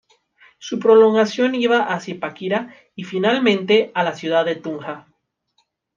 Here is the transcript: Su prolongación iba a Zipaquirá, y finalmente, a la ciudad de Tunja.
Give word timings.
Su 0.57 0.79
prolongación 0.79 1.53
iba 1.53 1.83
a 1.93 1.99
Zipaquirá, 1.99 2.73
y 2.95 3.03
finalmente, 3.03 3.91
a 3.93 4.01
la 4.01 4.15
ciudad 4.15 4.43
de 4.45 4.55
Tunja. 4.55 5.07